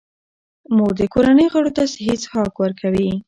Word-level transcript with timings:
مور 0.75 0.91
د 0.99 1.01
کورنۍ 1.13 1.47
غړو 1.53 1.71
ته 1.77 1.83
صحي 1.93 2.15
څښاک 2.21 2.53
ورکوي. 2.63 3.11